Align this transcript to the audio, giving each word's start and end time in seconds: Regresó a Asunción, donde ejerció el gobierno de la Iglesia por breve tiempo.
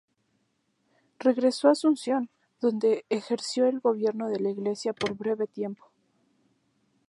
Regresó 1.19 1.67
a 1.67 1.73
Asunción, 1.73 2.31
donde 2.59 3.05
ejerció 3.09 3.67
el 3.67 3.79
gobierno 3.81 4.29
de 4.29 4.39
la 4.39 4.49
Iglesia 4.49 4.93
por 4.93 5.13
breve 5.15 5.45
tiempo. 5.45 5.91